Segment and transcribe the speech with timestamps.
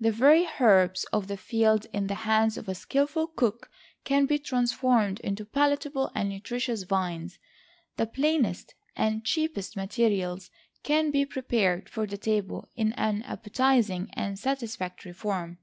[0.00, 3.70] The very herbs of the field in the hands of a skilful cook
[4.02, 7.38] can be transformed into palatable and nutritious viands.
[7.96, 10.50] The plainest and cheapest materials
[10.82, 15.58] can be prepared for the table in an appetizing and satisfactory form.